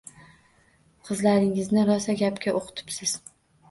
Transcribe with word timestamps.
-Qizlaringizni 0.09 1.87
rosa 1.93 2.19
gapga 2.25 2.59
o’qitibsiz. 2.65 3.19